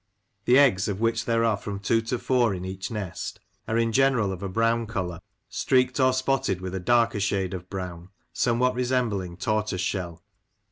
The 0.45 0.57
eggs, 0.57 0.87
of 0.87 0.99
which 0.99 1.25
there 1.25 1.43
are 1.45 1.55
from 1.57 1.79
two 1.79 2.01
to 2.01 2.17
four 2.17 2.55
in 2.55 2.65
each 2.65 2.89
nest, 2.89 3.39
are 3.67 3.77
in 3.77 3.91
general 3.91 4.31
of 4.31 4.41
a 4.41 4.49
brown 4.49 4.87
colour, 4.87 5.19
streaked 5.47 5.99
or 5.99 6.11
spotted 6.11 6.59
with 6.59 6.73
a 6.73 6.79
darker 6.79 7.19
shade 7.19 7.53
of 7.53 7.69
brown, 7.69 8.09
somewhat 8.33 8.73
resembling 8.73 9.37
tortoise 9.37 9.79
shell. 9.81 10.23